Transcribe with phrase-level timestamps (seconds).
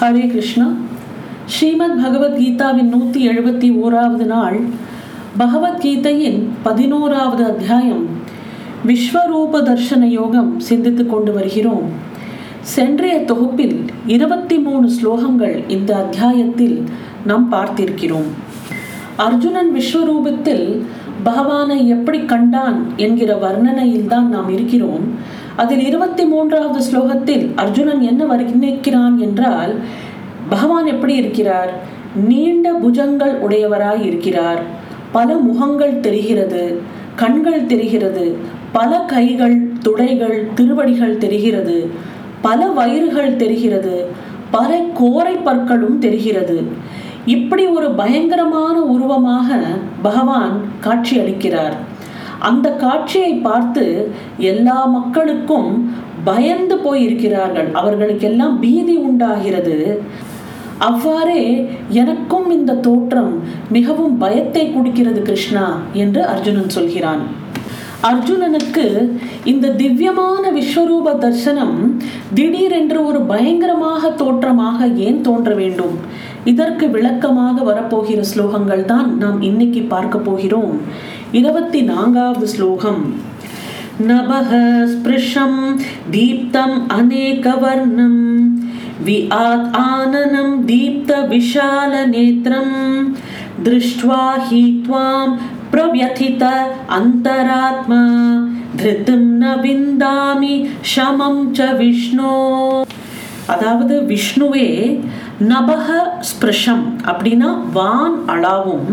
[0.00, 0.72] ஹரே கிருஷ்ணா.
[1.46, 4.60] ஸ்ரீமத் பகவத்கீதாவின் நூற்றி எழுபத்தி ஓராவது நாள்
[5.38, 8.06] பகவத்கீதையின் பதினோராவது அத்தியாயம்
[8.86, 11.82] விஸ்வரூப தர்ஷன யோகம் சிந்தித்துக் கொண்டு வருகிறோம்.
[12.60, 16.84] சென்றைய தொகுப்பில் இருபத்தி மூணு ஸ்லோகங்கள் இந்த அத்தியாயத்தில்
[17.26, 18.30] நாம் பார்த்திருக்கிறோம்.
[19.16, 20.80] அர்ஜுனன் விஸ்வரூபத்தில்
[21.22, 25.38] பகவானை எப்படி கண்டான் என்கிற வர்ணனையில் தான் நாம் இருக்கிறோம்.
[25.62, 29.72] அதில் இருபத்தி மூன்றாவது ஸ்லோகத்தில் அர்ஜுனன் என்ன வர்ணிக்கிறான் என்றால்
[30.48, 31.72] பகவான் எப்படி இருக்கிறார்?
[32.28, 34.62] நீண்ட புஜங்கள் உடையவராய் இருக்கிறார்.
[35.16, 36.62] பல முகங்கள் தெரிகிறது
[37.16, 38.24] கண்கள் தெரிகிறது
[38.72, 41.76] பல கைகள் துடைகள் திருவடிகள் தெரிகிறது
[42.46, 43.96] பல வயிறுகள் தெரிகிறது
[44.50, 44.70] பல
[45.00, 46.58] கோரை பற்களும் தெரிகிறது.
[47.26, 49.58] இப்படி ஒரு பயங்கரமான உருவமாக
[50.02, 51.76] பகவான் காட்சி அளிக்கிறார்.
[52.48, 53.84] அந்த காட்சியை பார்த்து
[54.52, 55.70] எல்லா மக்களுக்கும்
[56.24, 57.68] பயந்து போயிருக்கிறார்கள்.
[57.72, 59.78] அவர்களுக்கெல்லாம் பீதி உண்டாகிறது.
[60.88, 61.42] அவ்வாறே
[62.02, 63.32] எனக்கும் இந்த தோற்றம்
[63.76, 65.64] மிகவும் பயத்தை கொடுக்கிறது கிருஷ்ணா
[66.02, 67.22] என்று அர்ஜுனன் சொல்கிறான்.
[68.08, 68.84] அர்ஜுனனுக்கு
[69.52, 71.76] இந்த திவ்யமான விஸ்வரூப தர்சனம்
[72.34, 75.96] திடீரென்று ஒரு பயங்கரமாக தோற்றமாக ஏன் தோன்ற வேண்டும்?
[76.44, 80.74] இதற்கு விளக்கமாக வரப்போகிற ஸ்லோகங்கள் தான் நாம் இன்னைக்கு பார்க்க போகிறோம்.
[81.32, 83.02] இருபத்தி நான்காவது ஸ்லோகம்.
[84.06, 84.50] நபக
[84.86, 85.58] ஸ்பிருஷம்
[86.10, 88.22] தீப்தம் அநேகவர்ணம்
[89.04, 92.74] விஆத் ஆனனம் தீப்த விஷால நேத்திரம்
[93.62, 95.34] திருஷ்டுவா ஹி த்வாம்
[95.72, 96.44] பிரவ்யதித
[96.98, 98.02] அந்தராத்மா
[98.76, 100.54] திருத்தும் ந விந்தாமி
[100.94, 102.34] ஷமம் ச விஷ்ணு
[103.46, 104.68] அதாவது விஷ்ணுவே
[105.48, 105.86] நபக
[106.20, 108.88] ஸ்பிருஷம் அப்படின்னா வான் அளாவும்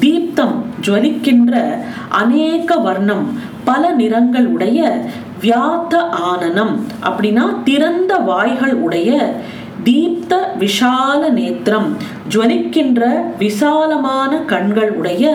[0.00, 1.54] தீப்தம் ஜுவலிக்கின்ற
[2.12, 3.24] அநேக வர்ணம்
[3.64, 4.80] பல நிறங்கள் உடைய
[5.42, 6.72] வியாத்த ஆனனம்
[7.04, 9.10] அப்படின்னா திறந்த வாய்கள் உடைய
[9.84, 11.88] தீப்த விஷால நேத்திரம்
[12.28, 13.02] ஜுவலிக்கின்ற
[13.38, 15.26] விசாலமான கண்கள் உடைய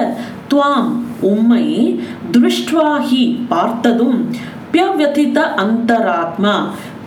[0.47, 0.91] துவாம்
[1.27, 1.65] உம்மை
[2.31, 4.19] திருஷ்டுவாகி பார்த்ததும்
[4.71, 6.55] பியவதித அந்தராத்மா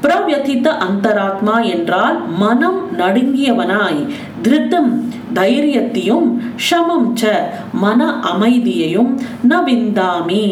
[0.03, 4.01] பிரவ்யதித்த அந்தராத்மா என்றால் மனம் நடுங்கியவனாய்
[4.43, 4.91] திருத்தம்
[5.39, 6.29] தைரியத்தையும்
[6.67, 7.33] ஷமம் ச
[7.85, 8.01] மன
[8.33, 9.11] அமைதியையும்
[9.51, 10.45] ந விந்தாமி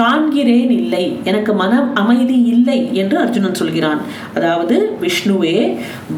[0.00, 1.72] காண்கிறேன் இல்லை எனக்கு மன
[2.02, 4.00] அமைதி இல்லை என்று அர்ஜுனன் சொல்கிறான்.
[4.36, 5.56] அதாவது விஷ்ணுவே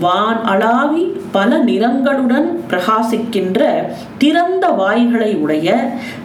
[0.04, 1.04] வான் அளாவி
[1.37, 3.60] பல நிறங்களுடன் பிரகாசிக்கின்ற
[4.19, 5.69] திறந்த வாய்களை உடைய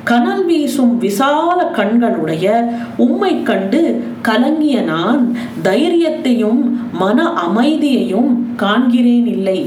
[0.04, 2.46] கனல் வீசும் விசால கண்களுடைய
[3.08, 3.82] உம்மை கண்டு
[4.30, 5.24] கலங்கிய நான்
[5.64, 6.62] தைரியத்தையும்
[7.04, 8.32] மன அமைதியையும்
[8.64, 9.60] காண்கிறேன் இல்லை.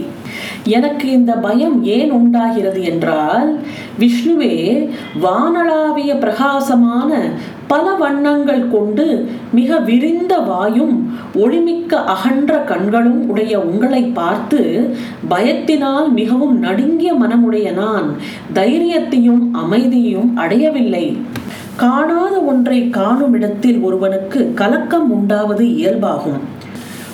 [0.64, 3.50] எனக்கு இந்த பயம் ஏன் உண்டாகிறது என்றால்
[3.98, 4.54] விஷ்ணுவே
[5.22, 7.10] வானளாவிய பிரகாசமான
[7.66, 9.06] பல வண்ணங்கள் கொண்டு
[9.52, 10.96] மிக விரிந்த வாயும்
[11.34, 14.60] ஒளிமிக்க அகன்ற கண்களும் உடைய உங்களை பார்த்து
[15.30, 18.08] பயத்தினால் மிகவும் நடுங்கிய மனமுடைய நான்
[18.54, 21.06] தைரியத்தையும் அமைதியையும் அடையவில்லை.
[21.76, 26.42] காணாத ஒன்றை காணும் இடத்தில் ஒருவனுக்கு கலக்கம் உண்டாவது இயல்பாகும்.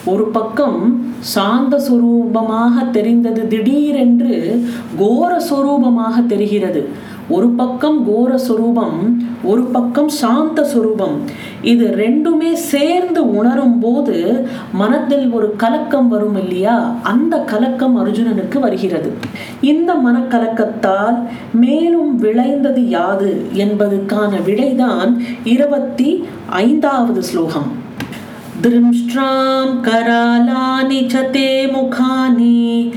[0.05, 4.67] ஒரு பக்கம் சாந்த சுரூபமாக தெரிந்தது திடீரென்று
[4.99, 6.89] கோர சுரூபமாக தெரிகிறது.
[7.29, 11.17] ஒரு பக்கம் கோர சுரூபம் ஒரு பக்கம் சாந்த சுரூபம்.
[11.63, 16.95] இது ரெண்டுமே சேர்ந்து உணரும் போது மனத்தில் ஒரு கலக்கம் வரும் இல்லையா?
[17.03, 19.13] அந்த கலக்கம் அர்ஜுனனுக்கு வருகிறது.
[19.61, 21.19] இந்த மனக்கலக்கத்தால்
[21.53, 27.89] மேலும் விளைந்தது யாது என்பதுக்கான விடைதான் இருபத்தி ஐந்தாவது ஸ்லோகம்.
[28.64, 32.92] दृष्ट्रां करालानि च ते मुखानि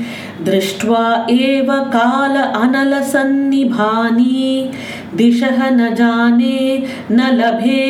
[0.45, 4.37] दृष्ट्वा एव काल अनलसन्निभानि
[5.17, 6.61] दिशः न जाने
[7.11, 7.83] न लभे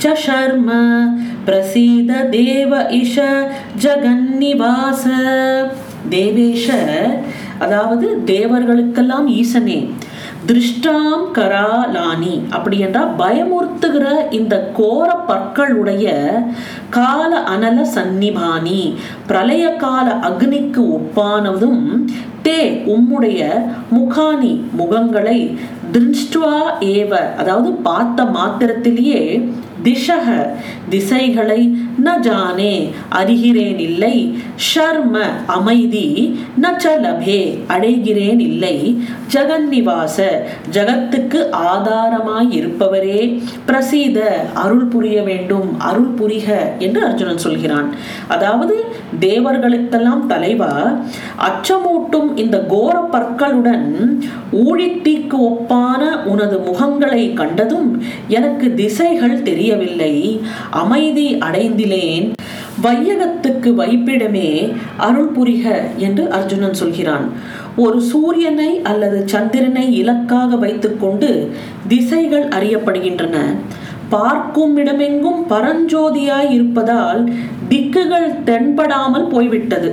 [0.00, 0.70] च शर्म
[1.46, 3.14] प्रसीद देव इश
[3.84, 5.04] जगन्निवास
[6.12, 6.66] தேவேஷ
[7.64, 9.80] அதாவது தேவர்களுக்கெல்லாம் ஈசனே
[10.47, 16.05] திருஷ்டாம் கராலானி அப்படி என்றால் பயமுறுத்துகிற இந்த கோர பற்களுடைய
[16.89, 18.81] கால அனல சன்னிபானி
[19.27, 21.83] பிரளய கால அக்னிக்கு ஒப்பானதும்
[22.43, 23.41] தே உம்முடைய
[23.91, 25.39] முகானி முகங்களை
[25.91, 26.57] திருஷ்டுவா
[26.91, 29.21] ஏவ அதாவது பார்த்த மாத்திரத்திலேயே
[29.83, 30.27] திஷக
[30.89, 31.61] திசைகளை
[32.05, 32.73] ந ஜானே
[33.19, 34.15] அறிகிறேன் இல்லை
[34.69, 35.15] ஷர்ம
[35.55, 36.07] அமைதி
[36.63, 36.71] ந
[37.05, 37.39] லபே
[37.75, 38.75] அடைகிறேன் இல்லை
[39.33, 40.17] ஜெகன்னிவாச
[40.75, 41.39] ஜகத்துக்கு
[41.71, 43.21] ஆதாரமாய் இருப்பவரே
[43.67, 44.19] பிரசீத
[44.63, 46.47] அருள் புரிய வேண்டும் அருள் புரிக
[46.85, 47.89] என்று அர்ஜுனன் சொல்கிறான்.
[48.27, 48.75] அதாவது
[49.19, 50.73] தேவர்களுக்கெல்லாம் தலைவா
[51.47, 53.87] அச்சமூட்டும் இந்த கோர பற்களுடன்
[54.65, 56.01] ஊழித்தீக்கு ஒப்பான
[56.33, 57.89] உனது முகங்களை கண்டதும்
[58.37, 60.13] எனக்கு திசைகள் தெரியவில்லை.
[60.83, 62.27] அமைதி அடைந்திலேன்
[62.83, 64.49] வையகத்துக்கு வைப்பிடமே
[65.07, 65.65] அருள் புரிக
[66.05, 67.27] என்று அர்ஜுனன் சொல்கிறான்.
[67.83, 71.29] ஒரு சூரியனை அல்லது சந்திரனை இலக்காக வைத்துக்கொண்டு
[71.87, 73.37] திசைகள் அறியப்படுகின்றன.
[74.09, 77.21] பார்க்கும் இடமெங்கும் பரஞ்சோதியாய் இருப்பதால்
[77.69, 79.89] திக்குகள் தென்படாமல் போய்விட்டது.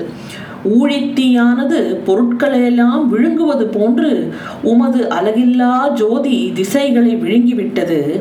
[0.64, 4.32] ஊழித்தீயானது பொருட்களையெல்லாம் விழுங்குவது போன்று
[4.62, 8.20] உமது அழகில்லா ஜோதி திசைகளை விழுங்கிவிட்டது.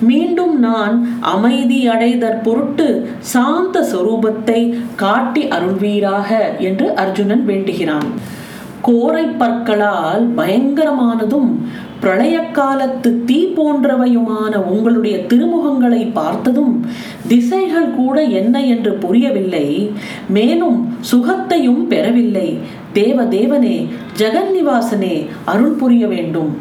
[0.00, 4.60] மீண்டும் நான் அமைதி அடைதற் பொருட்டு சாந்த சொரூபத்தை
[4.96, 8.38] காட்டி அருள்வீராக என்று அர்ஜுனன் வேண்டுகிறான்.
[8.82, 11.50] கோரை பற்களால் பயங்கரமானதும்
[12.00, 16.86] பிரளய காலத்து தீ போன்றவையுமான உங்களுடைய திருமுகங்களை பார்த்ததும்
[17.28, 19.90] திசைகள் கூட என்ன என்று புரியவில்லை.
[20.28, 22.58] மேலும் சுகத்தையும் பெறவில்லை.
[22.92, 23.86] தேவ தேவனே
[24.18, 26.58] ஜெகன்னிவாசனே அருள் புரிய வேண்டும்.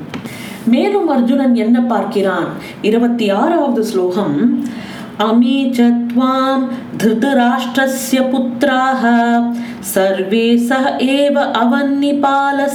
[0.66, 2.48] மேலும் அர்ஜுனன் என்ன பார்க்கிறான்?
[2.82, 4.64] இருபத்தி ஆறாவது ஸ்லோகம்.
[5.22, 5.82] अमी च
[6.98, 9.02] धृतराष्ट्रस्य पुत्राः।
[9.84, 12.70] सर्वे सह एव अवन्निपालसङ्घैः।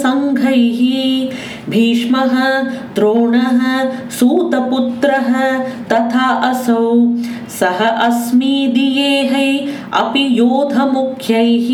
[1.71, 2.63] भीष्मः,
[2.95, 5.59] द्रोणः, सूतपुत्रः
[5.93, 7.15] तथा असौ।
[7.61, 11.71] सह अस्मि दियेहै अपि योधमुख्यैः।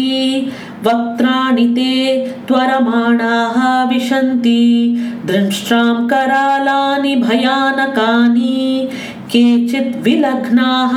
[0.85, 2.17] वक्त्राणि ते
[2.49, 4.97] त्वरमाणाः विशन्ति।
[5.27, 8.89] दृष्ट्रां करालानि भयानकानि।
[9.32, 10.96] केचित् विलग्नाः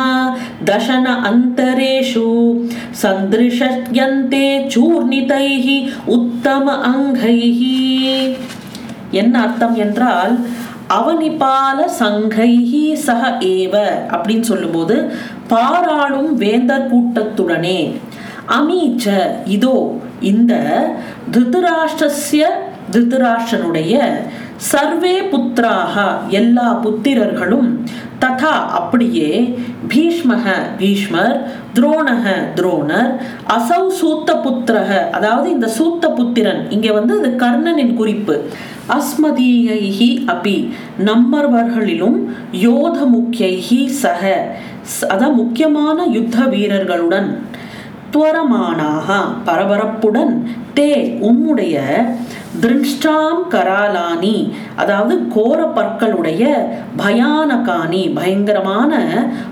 [0.64, 2.28] दशन अन्तरेषु
[3.02, 5.66] सन्दृशयन्ते चूर्णितैः
[6.16, 7.60] उत्तम अङ्गैः
[9.12, 10.34] என்ன அர்த்தம் என்றால்
[10.96, 13.75] அவனிபால சங்கைஹி சக ஏவ
[14.14, 14.96] அப்படின்னு சொல்லும்போது
[15.52, 17.80] பாராளும் வேந்தர் கூட்டத்துடனே
[18.56, 19.06] அமீச்ச
[19.56, 19.76] இதோ
[20.30, 20.52] இந்த
[21.34, 22.44] திருதராஷ்டிரஸ்ய
[22.92, 23.94] திருதராஷ்டனுடைய
[24.65, 25.95] சர்வே புத்திராக
[26.33, 27.69] எல்லா புத்திரர்களும்
[28.19, 29.30] ததா அப்படியே
[29.88, 30.45] பீஷ்மக
[30.77, 31.33] பீஷ்மர்
[31.74, 32.25] துரோணக
[32.56, 33.10] துரோணர்
[33.54, 38.36] அசௌ சூத்த புத்திரக அதாவது இந்த சூத்த புத்திரன் இங்க வந்து அது கர்ணனின் குறிப்பு
[38.94, 40.57] அஸ்மதீயைஹி அபி
[41.06, 42.18] நம்மர்வர்களிலும்
[42.60, 44.24] யோத முக்கியைஹி சக
[45.10, 47.30] அதான் முக்கியமான யுத்த வீரர்களுடன்
[48.13, 49.10] துவரமானாக
[49.45, 50.33] பரபரப்புடன்
[50.74, 50.89] தே
[51.21, 51.77] உம்முடைய
[52.61, 54.38] திருஷ்டாம் கராலானி.
[54.75, 56.44] அதாவது கோர பற்களுடைய
[56.97, 59.01] பயானகானி பயங்கரமான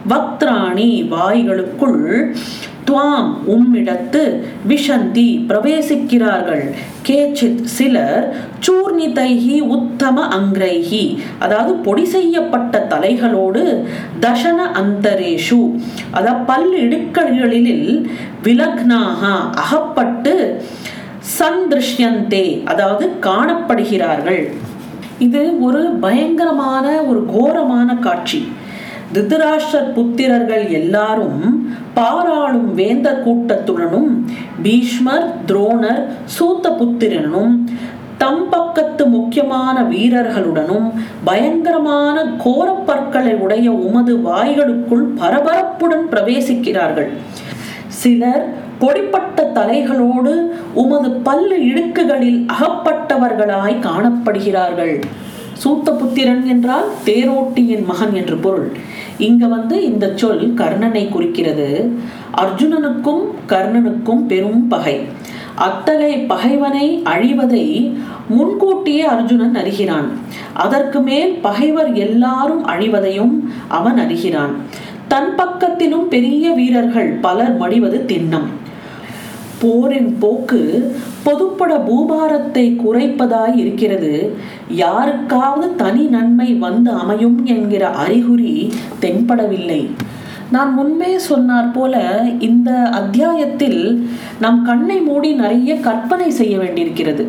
[0.09, 2.36] வக்திராணி வாய்களுக்குள்
[2.88, 4.21] துவாம் உம்மிடத்து
[4.68, 6.63] விஷந்தி பிரவேசிக்கிறார்கள்.
[7.07, 8.36] கேச்சித் சிலர்
[8.68, 11.18] சூர்ணிதைஹி உத்தம அங்கிரைஹி.
[11.39, 13.63] அதாவது பொடி செய்யப்பட்ட தலைகளோடு
[14.19, 15.62] தசன அந்தரேஷு.
[16.12, 18.09] அதாவது பல் இடுக்கல்களில்
[18.44, 19.21] விலக்னாக
[19.63, 20.68] அகப்பட்டு
[21.38, 24.44] சந்திருஷ்யந்தே அதாவது காணப்படுகிறார்கள்.
[25.19, 28.51] இது ஒரு பயங்கரமான ஒரு கோரமான காட்சி.
[29.13, 31.41] திருதராஷ்டர் புத்திரர்கள் எல்லாரும்
[31.94, 34.12] பாராளும் வேந்த கூட்டத்துடனும்
[34.62, 36.03] பீஷ்மர் துரோணர்
[36.35, 37.56] சூத்த புத்திரனும்
[38.17, 40.88] தம் பக்கத்து முக்கியமான வீரர்களுடனும்
[41.24, 47.09] பயங்கரமான கோரப்பற்களை உடைய உமது வாய்களுக்குள் பரபரப்புடன் பிரவேசிக்கிறார்கள்.
[47.88, 48.45] சிலர்
[48.81, 50.33] பொடிப்பட்ட தலைகளோடு
[50.74, 55.01] உமது பல்லு இடுக்குகளில் அகப்பட்டவர்களாய் காணப்படுகிறார்கள்.
[55.63, 58.72] சூத்தபுத்திரன் என்றால் தேரோட்டியின் மகன் என்று பொருள்.
[59.18, 61.92] இங்க வந்து இந்த சொல் கர்ணனை குறிக்கிறது.
[62.38, 64.95] அர்ஜுனனுக்கும் கர்ணனுக்கும் பெரும் பகை.
[65.56, 67.66] அத்தகைய பகைவனை அழிவதை
[68.29, 70.08] முன்கூட்டியே அர்ஜுனன் அறிகிறான்.
[70.53, 73.36] அதற்கு மேல் பகைவர் எல்லாரும் அழிவதையும்
[73.67, 74.53] அவன் அறிகிறான்.
[75.08, 78.50] தன் பக்கத்திலும் பெரிய வீரர்கள் பலர் மடிவது திண்ணம்.
[79.62, 80.62] போரின் போக்கு
[81.25, 84.13] பொதுப்பட பூபாரத்தை குறைப்பதாய் இருக்கிறது.
[84.84, 88.56] யாருக்காவது தனி நன்மை வந்து அமையும் என்கிற அறிகுறி
[89.03, 89.82] தென்படவில்லை.
[90.56, 91.96] நான் முன்பே சொன்னார் போல
[92.48, 93.82] இந்த அத்தியாயத்தில்
[94.44, 97.25] நம் கண்ணை மூடி நிறைய கற்பனை செய்ய வேண்டியிருக்கிறது.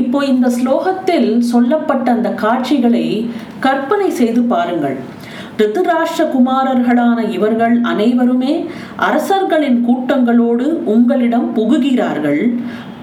[0.00, 3.04] இப்போ இந்த ஸ்லோகத்தில் சொல்லப்பட்ட அந்த காட்சிகளை
[3.66, 4.96] கற்பனை செய்து பாருங்கள்.
[5.60, 8.54] ரித்துராஷ்டிர குமாரர்களான இவர்கள் அனைவருமே
[9.06, 12.42] அரசர்களின் கூட்டங்களோடு உங்களிடம் புகுகிறார்கள்.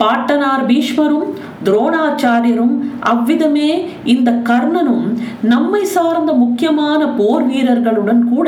[0.01, 1.29] பாட்டனார் பீஷ்மரும்
[1.65, 2.75] துரோணாச்சாரியரும்
[3.11, 3.69] அவ்விதமே
[4.13, 5.07] இந்த கர்ணனும்
[5.51, 8.47] நம்மை சார்ந்த முக்கியமான போர் வீரர்களுடன் கூட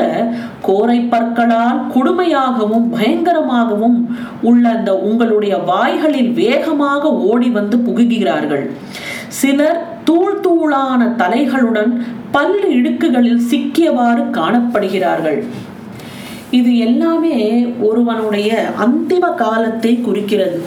[0.68, 3.98] கோரை பற்களால் கொடுமையாகவும் பயங்கரமாகவும்
[4.50, 8.66] உள்ள அந்த உங்களுடைய வாய்களில் வேகமாக ஓடி வந்து புகுகிறார்கள்.
[9.40, 11.92] சிலர் தூள் தூளான தலைகளுடன்
[12.34, 15.40] பல்லு இடுக்குகளில் சிக்கியவாறு காணப்படுகிறார்கள்.
[16.58, 17.36] இது எல்லாமே
[17.88, 18.50] ஒருவனுடைய
[18.84, 20.58] அந்திம காலத்தை குறிக்கிறது.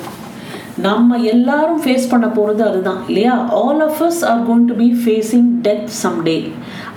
[0.86, 3.34] நம்ம எல்லாரும் ஃபேஸ் பண்ண போகிறது அதுதான் இல்லையா?
[3.62, 6.38] All of us are going to be facing death someday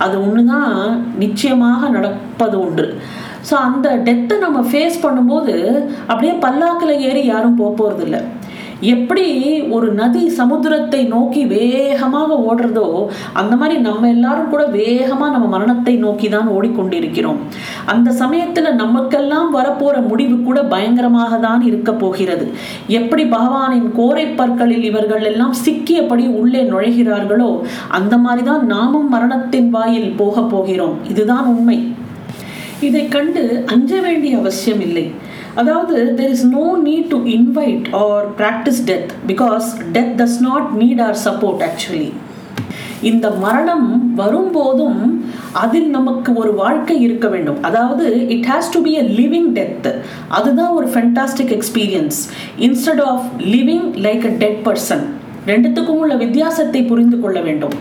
[0.03, 0.75] அது ஒன்று தான்
[1.23, 2.87] நிச்சயமாக நடப்பது ஒன்று.
[3.49, 5.55] ஸோ அந்த டெத்தை நம்ம ஃபேஸ் பண்ணும்போது
[6.09, 8.21] அப்படியே பல்லாக்கில் ஏறி யாரும் போக போகிறது இல்லை
[8.81, 9.25] எப்படி
[9.75, 12.87] ஒரு நதி சமுத்திரத்தை நோக்கி வேகமாக ஓடுறதோ
[13.33, 17.39] அந்த மாதிரி நம்ம எல்லாரும் கூட வேகமாக நம்ம மரணத்தை நோக்கி தான் ஓடிக்கொண்டிருக்கிறோம்.
[17.85, 22.47] அந்த சமயத்தில் நமக்கெல்லாம் வரப்போற முடிவு கூட பயங்கரமாக தான் இருக்க போகிறது.
[22.87, 27.51] எப்படி பகவானின் கோரை பற்களில் இவர்கள் எல்லாம் சிக்கியபடி உள்ளே நுழைகிறார்களோ
[27.89, 30.95] அந்த மாதிரி தான் நாமும் மரணத்தின் வாயில் போக போகிறோம்.
[31.09, 31.77] இதுதான் உண்மை.
[32.79, 35.05] இதை கண்டு அஞ்ச வேண்டிய அவசியம் இல்லை.
[35.55, 41.01] அதாவது there is no need to invite or practice death because death does not need
[41.01, 42.11] or support actually
[43.01, 44.99] இந்த மரணம் வரும்போதும்
[45.51, 47.63] அதில் நமக்கு ஒரு வாழ்க்கை இருக்க வேண்டும்.
[47.63, 49.87] அதாவது it has to be a living death
[50.27, 52.19] அதுதான் ஒரு fantastic experience
[52.67, 55.03] instead of living like a dead person
[55.47, 57.75] ரெண்டுத்துக்கும் உள்ள வித்தியாசத்தை புரிந்து கொள்ள வேண்டும்.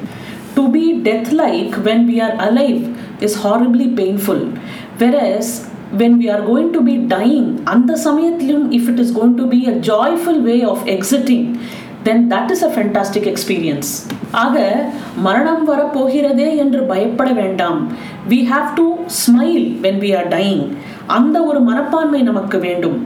[0.54, 2.80] To be death like when we are alive
[3.26, 4.44] is horribly painful
[5.02, 5.52] versus
[6.00, 9.60] when we are going to be dying அந்த சமயத்திலும் if it is going to be
[9.66, 11.44] a joyful way of exiting
[12.04, 13.90] then that is a fantastic experience
[14.36, 14.56] ஆக
[15.18, 17.78] மரணம் வரப்போகிறதே என்று பயப்பட வேண்டாம்
[18.28, 18.86] we have to
[19.18, 20.64] smile when we are dying
[21.16, 22.98] அந்த ஒரு மனப்பான்மை நமக்கு வேண்டும்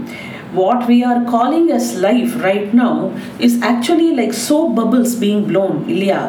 [0.57, 5.89] what we are calling as life right now is actually like soap bubbles being blown
[5.89, 6.21] ilya.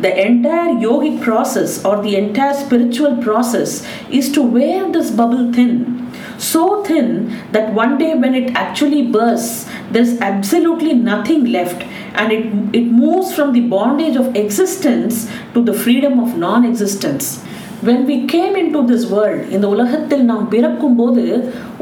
[0.00, 6.12] The entire yogic process or the entire spiritual process is to wear this bubble thin.
[6.38, 11.82] So thin that one day when it actually bursts there's absolutely nothing left
[12.14, 17.44] and it, it moves from the bondage of existence to the freedom of non-existence
[17.86, 21.22] when we came into this world இந்த உலகத்தில் நாம் பிறக்கும் போது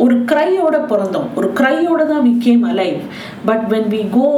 [0.03, 1.27] ஒரு க்ரையோட பிறந்தோம்.
[1.35, 3.01] ஒரு க்ரையோட தான் we came alive
[3.45, 4.29] but when we go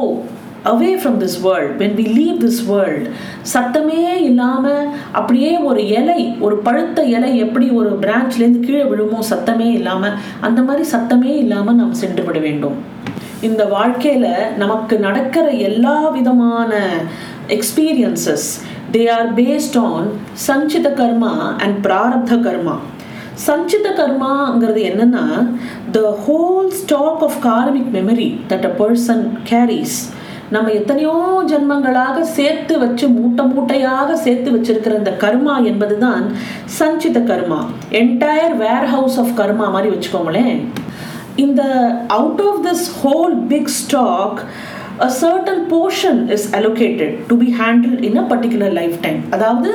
[0.73, 3.07] away from this world when we leave this world
[3.55, 10.19] சத்தமே இல்லாமல் அப்படியே ஒரு இலை ஒரு பழுத்த இலை எப்படி ஒரு பிரான்ச்லேருந்து கீழே விழுமோ சத்தமே இல்லாமல்
[10.41, 12.77] அந்த மாதிரி சத்தமே இல்லாமல் நாம் சென்று விட வேண்டும்.
[13.41, 16.73] இந்த வாழ்க்கையில் நமக்கு நடக்கிற எல்லா விதமான
[17.57, 18.47] experiences
[18.93, 22.77] they are based on sanchita karma and prarabdha karma
[23.35, 25.53] sanchita கர்மாங்கிறது என்னன்னா
[25.93, 30.13] the whole stock of karmic memory that a person carries
[30.51, 36.25] நம்ம எத்தனையோ ஜென்மங்களாக சேர்த்து வச்சு மூட்டை மூட்டையாக சேர்த்து வச்சிருக்கிற இந்த கர்மா என்பது தான்
[36.65, 37.61] sanchita karma
[37.91, 40.61] entire warehouse of karma மாதிரி வச்சுக்கோங்களேன்.
[41.37, 41.63] இந்த
[42.09, 44.41] out of this whole big stock
[45.01, 49.19] a certain portion is allocated to be handled in a particular lifetime.
[49.31, 49.71] அதாவது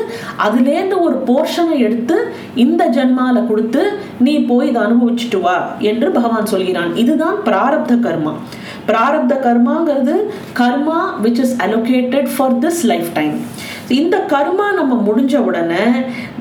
[0.46, 2.18] அதுலேருந்து ஒரு போர்ஷனை எடுத்து
[2.56, 3.82] இந்த ஜென்மாவில் கொடுத்து
[4.20, 6.96] நீ போய் இதை அனுபவிச்சுட்டு வா என்று பகவான் சொல்கிறான்.
[6.96, 8.34] இதுதான் prarabdha karma.
[8.88, 10.16] Prarabdha கர்மாங்கிறது
[10.60, 13.36] karma which is allocated for this life time
[13.90, 15.84] இந்த கர்மா நம்ம முடிஞ்ச உடனே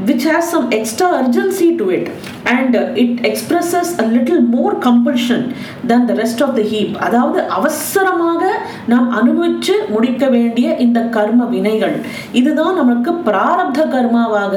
[0.07, 2.09] which has some extra urgency to it
[2.45, 5.45] and it expresses a little more compulsion
[5.87, 8.52] then the rest of the heap அதாவது அவசரமாக
[8.87, 11.97] நாம் அனுபவிச்சு முடிக்க வேண்டிய இந்த கர்ம வினைகள்.
[12.33, 14.57] இதுதான் நமக்கு பிராரப்த கர்மாவாக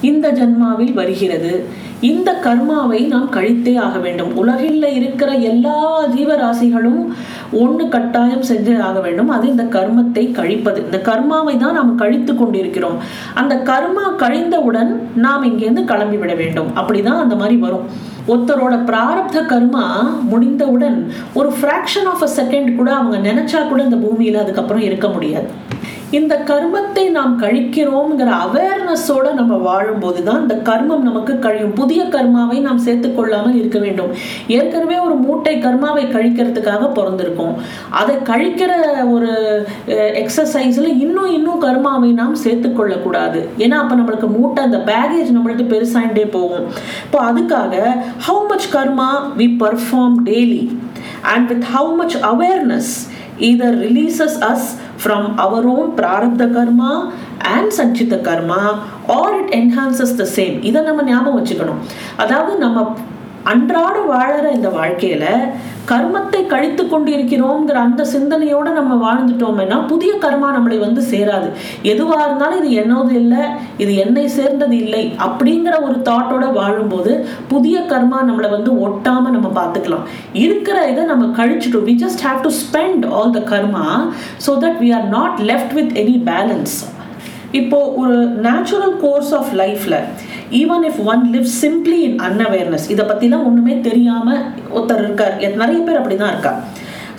[0.00, 1.66] இந்த ஜன்மாவில் வருகிறது.
[2.00, 4.36] இந்த கர்மாவை நாம் கழித்தே ஆக வேண்டும்.
[4.36, 7.06] உலகில் இருக்கிற எல்லா ஜீவராசிகளும்
[7.52, 9.28] ஒன்று கட்டாயம் செஞ்சே ஆக வேண்டும்.
[9.28, 10.84] அது இந்த கர்மத்தை கழிப்பது.
[10.84, 12.96] இந்த கர்மாவை தான் நாம் கழித்து கொண்டிருக்கிறோம்.
[13.34, 16.66] அந்த கர்மா கழிந்தவுடன் நாம் இங்கேருந்து கிளம்பி விட வேண்டும்.
[16.76, 17.82] அப்படிதான் அந்த மாதிரி வரும்.
[18.28, 19.84] ஒருத்தரோட பிராரப்த கர்மா
[20.20, 25.48] முடிந்தவுடன் ஒரு ஃப்ராக்ஷன் ஆஃப் அ செகண்ட் கூட அவங்க நினைச்சா கூட இந்த பூமியில அதுக்கப்புறம் இருக்க முடியாது.
[26.16, 31.74] இந்த கர்மத்தை நாம் கழிக்கிறோம்ங்கிற அவேர்னஸோட நம்ம வாழும்போது தான் இந்த கர்மம் நமக்கு கழியும்.
[31.80, 34.12] புதிய கர்மாவை நாம் சேர்த்து கொள்ளாமல் இருக்க வேண்டும்.
[34.56, 37.52] ஏற்கனவே ஒரு மூட்டை கர்மாவை கழிக்கிறதுக்காக பிறந்திருக்கோம்.
[38.00, 38.72] அதை கழிக்கிற
[39.10, 39.32] ஒரு
[40.22, 43.48] எக்ஸசைஸில் இன்னும் இன்னும் கர்மாவை நாம் சேர்த்து கொள்ளக்கூடாது.
[43.58, 46.66] ஏன்னா அப்போ நம்மளுக்கு மூட்டை அந்த பேகேஜ் நம்மளுக்கு பெருசாயிட்டே போகும்.
[47.04, 47.74] இப்போ அதுக்காக
[48.28, 50.64] how much karma we perform daily
[51.34, 52.92] and with how much awareness
[53.40, 54.62] either releases us
[54.96, 56.92] from our own prarabdha karma
[57.48, 58.62] and sanchita karma
[59.16, 61.80] or it enhances the same இதை நம்ம ஞாபகம் வச்சுக்கணும்
[62.16, 62.78] அதாவது நம்ம
[63.50, 65.24] அன்றாட வாழற இந்த வாழ்க்கையில
[65.90, 71.48] கர்மத்தை கழித்து கொண்டிருக்கிறோங்கிற அந்த சிந்தனையோட நம்ம வாழ்ந்துட்டோம்னா புதிய கர்மா நம்மளை வந்து சேராது.
[71.92, 73.44] எதுவா இருந்தாலும் இது என்னது இல்லை
[73.82, 77.14] இது என்னை சேர்ந்தது இல்லை அப்படிங்கிற ஒரு தாட்டோட வாழும்போது
[77.54, 80.04] புதிய கர்மா நம்மளை வந்து ஒட்டாம நம்ம பார்த்துக்கலாம்.
[80.44, 81.88] இருக்கிற இதை நம்ம கழிச்சுட்டோம்.
[81.90, 83.86] We just have to spend all the karma
[84.46, 86.76] so that we are not left with any balance
[87.58, 89.96] இப்போ ஒரு நேச்சுரல் கோர்ஸ் ஆஃப் லைஃப்ல
[90.62, 95.34] even if one live simply in unawareness இதை பற்றிலாம் ஒன்றுமே தெரியாமல் ஒருத்தர் இருக்கார்.
[95.62, 96.54] நிறைய பேர் அப்படி தான் இருக்கா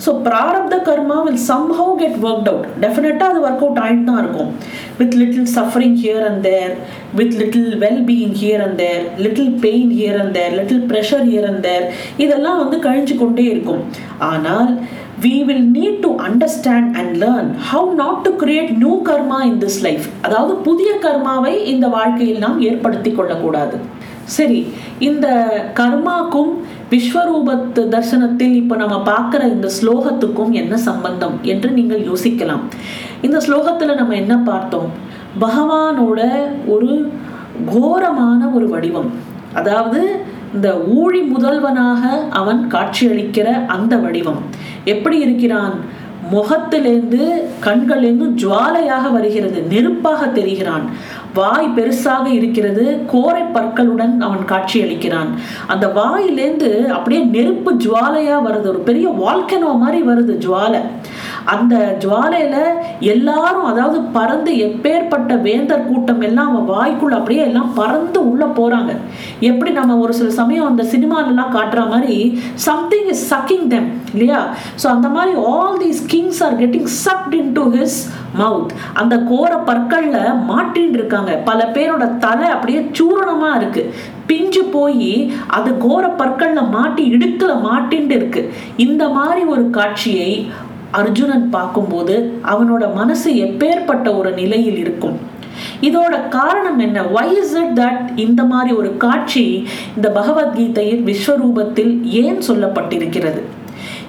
[0.04, 4.50] so prarabdha karma will somehow get work out டெஃபினட்டாக அது ஒர்க் அவுட் ஆகிட்டு தான் இருக்கும்.
[5.00, 6.72] With little suffering here and there
[7.18, 11.48] with little well being here and there little pain here and there little pressure here
[11.50, 11.84] and there
[12.24, 13.82] இதெல்லாம் வந்து கழிஞ்சு கொண்டே இருக்கும்.
[14.30, 14.70] ஆனால்
[15.22, 19.80] we will need to understand and learn how not to create new karma in this
[19.86, 23.76] life அதாவது புதிய கர்மாவை இந்த வாழ்க்கையில் நாம் ஏற்படுத்தி கொள்ளக்கூடாது.
[24.36, 24.58] சரி
[25.08, 25.26] இந்த
[25.78, 26.52] கர்மாக்கும்
[26.92, 32.62] விஸ்வரூபத்து தர்சனத்தில் இப்போ நம்ம பார்க்குற இந்த ஸ்லோகத்துக்கும் என்ன சம்பந்தம் என்று நீங்கள் யோசிக்கலாம்.
[33.26, 34.90] இந்த ஸ்லோகத்தில் நம்ம என்ன பார்த்தோம்?
[35.44, 36.20] பகவானோட
[36.74, 36.92] ஒரு
[37.74, 39.10] கோரமான ஒரு வடிவம்.
[39.60, 40.00] அதாவது
[40.54, 44.42] இந்த ஊழி முதல்வனாக அவன் காட்சியளிக்கிற அந்த வடிவம்.
[44.84, 45.98] எப்படி இருக்கிறான்?
[46.32, 47.28] முகத்திலேருந்து
[47.60, 49.62] கண்களிலிருந்து ஜுவாலையாக வருகிறது.
[49.62, 50.86] நெருப்பாக தெரிகிறான்.
[51.34, 55.30] வாய் பெருசாக இருக்கிறது கோரை பற்களுடன் அவன் காட்சியளிக்கிறான்.
[55.72, 60.80] அந்த வாயிலேருந்து அப்படியே நெருப்பு ஜுவாலையா வருது ஒரு பெரிய வால்கனோ மாதிரி வருது ஜுவாலை.
[61.44, 62.56] அந்த ஜுவாலையில
[63.12, 68.92] எல்லாரும் அதாவது பறந்து எப்பேற்பட்ட வேந்தர் கூட்டம் எல்லாம் அவன் வாய்க்குள்ள அப்படியே எல்லாம் பறந்து உள்ள போறாங்க.
[69.50, 72.16] எப்படி நம்ம ஒரு சில சமயம் அந்த சினிமாலெல்லாம் காட்டுற மாதிரி
[72.68, 74.40] சம்திங் இஸ் சக்கிங் தெம் இல்லையா?
[74.82, 77.98] ஸோ அந்த மாதிரி all these kings are getting sucked into his
[78.38, 81.32] mouth அந்த கோர பற்களில் மாட்டின்னு இருக்காங்க.
[81.32, 83.94] பல பேரோட தலை அப்படியே சூரணமாக இருக்கு.
[84.26, 88.52] பிஞ்சு போய் அது கோர பற்களில் மாட்டி இடுக்கில் மாட்டின்னு இருக்கு.
[88.76, 90.50] இந்த மாதிரி ஒரு காட்சியை
[90.90, 95.18] அர்ஜுனன் பார்க்கும்போது அவனோட மனசு எப்பேற்பட்ட ஒரு நிலையில் இருக்கும்.
[95.80, 97.02] இதோட காரணம் என்ன?
[97.02, 103.40] வை இஸ் இட் தட் இந்த மாதிரி ஒரு காட்சி இந்த பகவத்கீதையின் விஸ்வரூபத்தில் ஏன் சொல்லப்பட்டிருக்கிறது?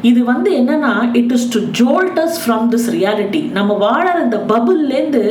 [0.01, 5.23] இது வந்து என்னன்னா it is to jolt us from this reality நம்ம வாழற இந்த பபுல்லேருந்து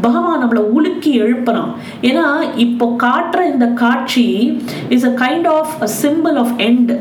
[0.00, 1.70] பகவான் நம்மளை உலுக்கி எழுப்புறான்.
[2.02, 2.26] ஏன்னா
[2.66, 4.26] இப்போ காட்டுற இந்த காட்சி
[4.88, 6.92] is a kind of a symbol of end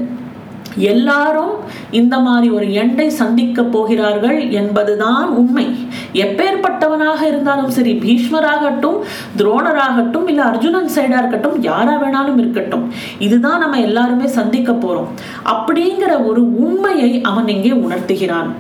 [0.78, 1.52] எல்லாரும்
[1.92, 5.76] இந்த மாதிரி ஒரு எண்டை சந்திக்க போகிறார்கள் என்பதுதான் உண்மை.
[6.14, 8.98] எப்பேற்பட்டவனாக இருந்தாலும் சரி பீஷ்மராகட்டும்
[9.38, 12.92] துரோணராகட்டும் இல்ல அர்ஜுனன் சைடா இருக்கட்டும் யாரா வேணாலும் இருக்கட்டும்.
[13.20, 15.08] இதுதான் நம்ம எல்லாருமே சந்திக்க போறோம்.
[15.46, 18.52] அப்படிங்கிற ஒரு உண்மையை அவன் இங்கே உணர்த்துகிறான்.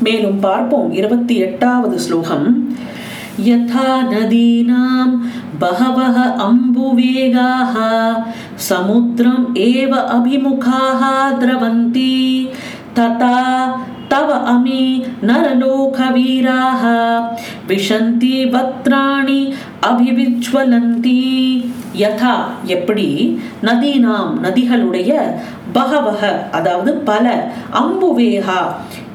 [0.00, 2.76] மேலும் பார்ப்போம் இருபத்தி எட்டாவது ஸ்லோகம்.
[3.40, 5.08] यथा नदीनां
[5.60, 7.74] बहवः अम्बुवेगाः
[8.68, 11.02] समुद्रम् एव अभिमुखाः
[11.40, 12.14] द्रवन्ति
[12.98, 13.40] तथा
[14.10, 16.82] तव अमि नरलोकवीराः
[17.68, 19.40] विशन्ति वक्त्राणि
[19.84, 21.22] अभिविज्वलन्ति।
[21.98, 23.38] யதா எப்படி?
[23.62, 25.12] நதீனாம் நதிகளுடைய
[25.72, 28.60] பகவக அதாவது பல அம்புவேகா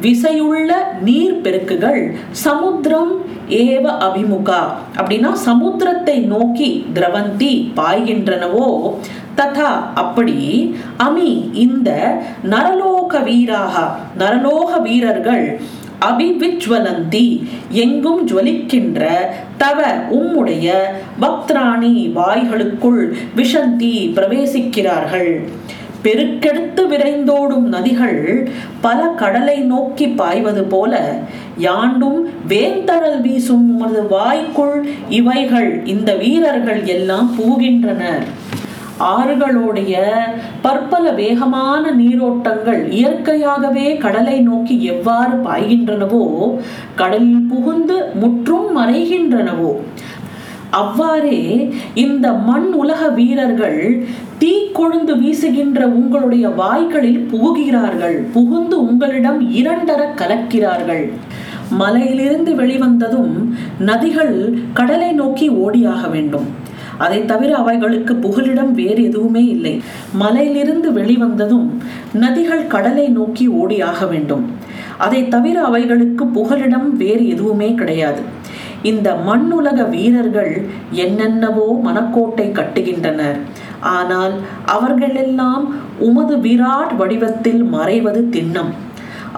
[0.02, 3.12] விசையுள்ள நீர் பெருக்குகள் சமுத்திரம்
[3.50, 4.62] ஏவ அபிமுகா.
[4.98, 8.68] அப்படின்னா சமுத்திரத்தை நோக்கி திரவந்தி பாய்கின்றனவோ?
[9.38, 10.38] ததா அப்படி.
[11.00, 11.90] அமி இந்த
[12.50, 13.76] நரலோக வீராக
[14.18, 15.62] நரலோக வீரர்கள்
[16.08, 17.44] அபிவிஜ்வலந்தி.
[17.70, 19.08] எங்கும் ஜுவலிக்கின்ற
[19.58, 19.80] தவ
[20.12, 20.78] உம்முடைய
[21.22, 25.32] பக்திராணி வாய்களுக்குள் விஷந்தி பிரவேசிக்கிறார்கள்.
[26.04, 28.50] பெருக்கெடுத்து விரைந்தோடும் நதிகள்
[28.82, 30.94] பல கடலை நோக்கி பாய்வது போல
[31.58, 38.24] யாண்டும் வேந்தழல் வீசும் உமது வாய்க்குள் இவைகள் இந்த வீரர்கள் எல்லாம் பூகின்றனர்
[39.00, 39.96] ஆறுகளுடைய
[40.62, 46.24] பற்பல வேகமான நீரோட்டங்கள் இயற்கையாகவே கடலை நோக்கி எவ்வாறு பாய்கின்றனவோ
[46.96, 49.72] கடலில் புகுந்து முற்றும் மறைகின்றனவோ.
[50.70, 54.08] அவ்வாறே இந்த மண் உலக வீரர்கள்
[54.38, 58.18] தீ கொழுந்து வீசுகின்ற உங்களுடைய வாய்களில் புகுகிறார்கள்.
[58.32, 61.12] புகுந்து உங்களிடம் இரண்டர கலக்கிறார்கள்.
[61.70, 63.34] மலையிலிருந்து வெளிவந்ததும்
[63.86, 64.36] நதிகள்
[64.74, 66.68] கடலை நோக்கி ஓடியாக வேண்டும்.
[67.06, 69.74] அதை தவிர அவைகளுக்கு புகலிடம் வேறு எதுவுமே இல்லை.
[70.24, 71.68] மலையிலிருந்து வெளிவந்ததும்
[72.24, 74.44] நதிகள் கடலை நோக்கி ஓடியாக வேண்டும்.
[75.06, 78.22] அதை தவிர அவைகளுக்கு புகலிடம் வேறு எதுவுமே கிடையாது.
[78.90, 80.54] இந்த மண்ணுலக வீரர்கள்
[81.04, 83.40] என்னென்னவோ மனக்கோட்டை கட்டுகின்றனர்.
[83.96, 84.36] ஆனால்
[84.76, 85.66] அவர்களெல்லாம்
[86.08, 88.72] உமது விராட் வடிவத்தில் மறைவது திண்ணம்.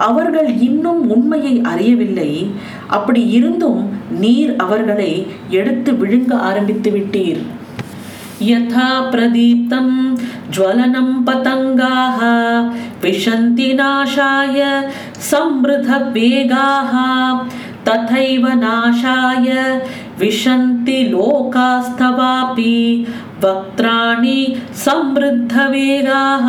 [0.07, 2.31] அவர்கள் இன்னும் உண்மையை அறியவில்லை
[2.89, 3.81] அப்படி இருந்தும்
[4.19, 5.11] நீர் அவர்களை
[5.51, 7.41] எடுத்து விழுங்க ஆரம்பித்து விட்டீர்
[8.47, 9.93] யதா பிரதீப்தம்
[10.55, 12.19] ஜுவலனம் பதங்காः
[13.01, 14.59] विशन्ति नाशाय
[15.31, 16.93] संवृधवेगाः
[17.87, 19.49] तथैव नाशाय
[20.19, 22.75] विशन्ति लोकास्तवापि
[23.43, 24.39] वक्त्राणि
[24.85, 26.47] समृद्धवेगाः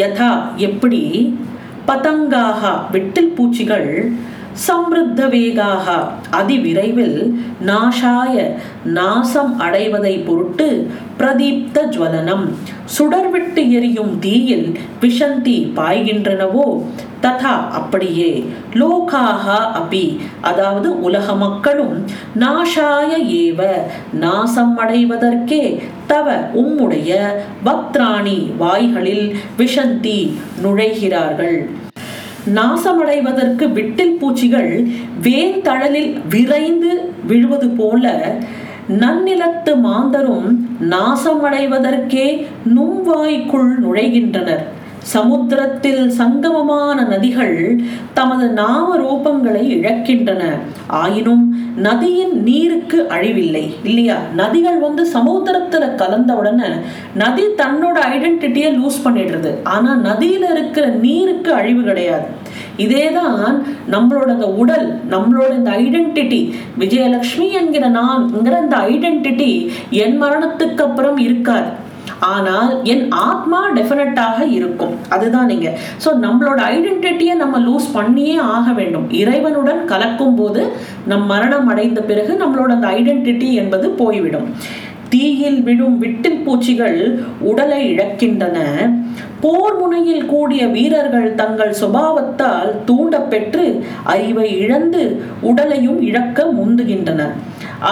[0.00, 0.32] யதா
[0.66, 1.02] எப்படி
[1.87, 3.89] பதங்காகா வெட்டில் பூச்சிகள்
[4.67, 5.97] சம்ருத்த வேகாக
[6.31, 7.33] அதிவிரைவில்
[7.65, 12.45] நாஷாய நாசம் அடைவதை பொருட்டு பிரதீப்த ஜுவலனம்.
[12.97, 16.83] சுடர்விட்டு எரியும் தீயில் விஷந்தி பாய்கின்றனவோ?
[17.21, 18.45] ததா அப்படியே.
[18.73, 19.45] லோகாக
[19.81, 20.17] அபி.
[20.41, 22.05] அதாவது உலக மக்களும்
[22.39, 23.69] நாஷாய ஏவ
[24.13, 27.19] நாசம் அடைவதற்கே தவ உம்முடைய
[27.65, 31.69] பக்திராணி வாய்களில் விஷந்தி நுழைகிறார்கள்.
[32.53, 34.87] நாசமடைவதற்கு விட்டில் பூச்சிகள்
[35.21, 38.35] வேந்தழலில் விரைந்து விழுவது போல
[38.87, 44.63] நன்னிலத்து மாந்தரும் நாசமடைவதற்கே நும்வாய்க்குள் நுழைகின்றனர்.
[45.05, 47.79] சமுத்திரத்தில் சங்கமமான நதிகள்
[48.13, 50.43] தமது நாம ரூபங்களை இழக்கின்றன.
[50.87, 54.17] ஆயினும் நதியின் நீருக்கு அழிவில்லை இல்லையா?
[54.37, 56.67] நதிகள் வந்து சமுத்திரத்துல கலந்த உடனே
[57.15, 59.51] நதி தன்னோட ஐடென்டிட்டியை லூஸ் பண்ணிடுறது.
[59.63, 62.25] ஆனா நதியில இருக்கிற நீருக்கு அழிவு கிடையாது.
[62.77, 71.17] இதேதான் நம்மளோட இந்த உடல் நம்மளோட இந்த ஐடென்டிட்டி விஜயலட்சுமி என்கிற நான்ங்கிற இந்த ஐடென்டிட்டி என் மரணத்துக்கு அப்புறம்
[71.17, 71.83] இருக்காது.
[72.33, 74.95] ஆனால் என் ஆத்மா டெஃபினட்டாக இருக்கும்.
[75.15, 75.69] அதுதான் நீங்க
[76.03, 79.07] ஸோ நம்மளோட ஐடென்டிட்டியை நம்ம லூஸ் பண்ணியே ஆக வேண்டும்.
[79.21, 80.63] இறைவனுடன் கலக்கும் போது
[81.11, 84.49] நம் மரணம் அடைந்த பிறகு நம்மளோட அந்த ஐடென்டிட்டி என்பது போய்விடும்.
[85.15, 86.99] தீயில் விழும் விட்டில் பூச்சிகள்
[87.49, 88.57] உடலை இழக்கின்றன.
[89.43, 93.65] போர் முனையில் கூடிய வீரர்கள் தங்கள் சுபாவத்தால் தூண்டப்பெற்று
[94.13, 95.03] அறிவை இழந்து
[95.49, 97.35] உடலையும் இழக்க முந்துகின்றனர்.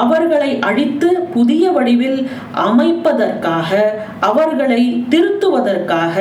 [0.02, 2.20] அவர்களை அழித்து புதிய வடிவில்
[2.68, 3.72] அமைப்பதற்காக
[4.30, 4.82] அவர்களை
[5.14, 6.16] திருத்துவதற்காக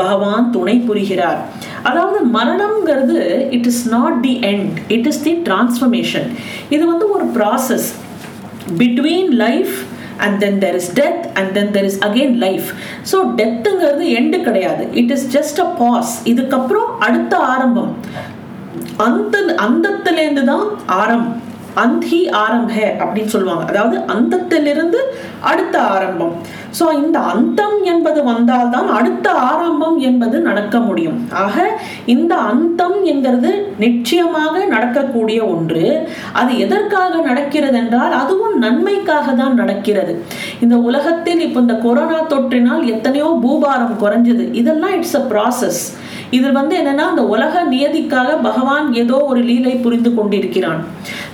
[0.00, 1.40] பகவான் துணை புரிகிறார்.
[1.82, 3.18] அதாவது மரணம்ங்கிறது
[3.56, 6.28] it is not the end it is the transformation
[6.76, 7.88] இது வந்து ஒரு process
[8.80, 9.76] between life
[10.24, 12.68] and then there is death and then there is again life
[13.10, 14.84] so டெத்துங்கிறது end கிடையாது.
[15.02, 17.92] It is just a pause இதுக்கப்புறம் அடுத்த ஆரம்பம்.
[19.06, 20.66] அந்த அந்தத்துலேருந்து தான்
[21.02, 21.38] ஆரம்பம்.
[21.74, 23.64] அந்தி ஆரம்ப அப்படின்னு சொல்லுவாங்க.
[23.66, 25.00] அதாவது அந்தத்திலிருந்து
[25.40, 26.34] அடுத்த ஆரம்பம்.
[26.78, 31.28] ஸோ இந்த அந்தம் என்பது வந்தால்தான் அடுத்த ஆரம்பம் என்பது நடக்க முடியும்.
[31.30, 36.08] ஆக இந்த அந்தம் என்கிறது நிச்சயமாக நடக்கக்கூடிய ஒன்று.
[36.32, 40.22] அது எதற்காக நடக்கிறது என்றால் அதுவும் நன்மைக்காக தான் நடக்கிறது.
[40.60, 44.52] இந்த உலகத்தில் இப்போ இந்த கொரோனா தொற்றினால் எத்தனையோ பூபாரம் குறைஞ்சது.
[44.52, 45.82] இதெல்லாம் இட்ஸ் அ ப்ராசஸ்
[46.36, 50.80] இதில் வந்து என்னன்னா அந்த உலக நியதிக்காக பகவான் ஏதோ ஒரு லீலை புரிந்து கொண்டிருக்கிறான்.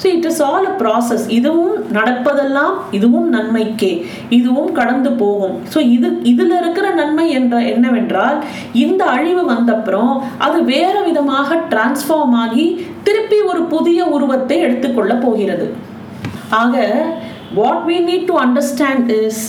[0.02, 3.92] So it is all a process இதுவும் நடப்பதெல்லாம் இதுவும் நன்மைக்கே.
[4.38, 5.56] இதுவும் கடந்து போகும்.
[5.72, 8.38] ஸோ இது இதில் இருக்கிற நன்மை என்ற என்னவென்றால்
[8.84, 10.12] இந்த அழிவு வந்தப்புறம்
[10.46, 12.66] அது வேறு விதமாக டிரான்ஸ்ஃபார்ம் ஆகி
[13.08, 15.68] திருப்பி ஒரு புதிய உருவத்தை எடுத்துக்கொள்ள போகிறது.
[16.62, 16.74] ஆக
[17.60, 19.42] what we need to understand is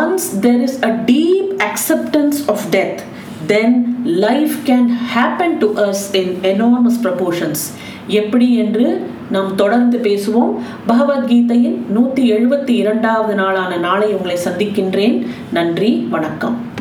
[0.00, 3.00] once there is a deep acceptance of death
[3.46, 7.74] then life can happen to us in enormous proportions
[8.06, 10.58] எப்படி என்று நாம் தொடர்ந்து பேசுவோம்.
[10.88, 15.26] பகவத்கீதையின் நூற்றி எழுபத்தி இரண்டாவது நாளான நாளை உங்களை சந்திக்கின்றேன்.
[15.52, 16.76] நன்றி வணக்கம்.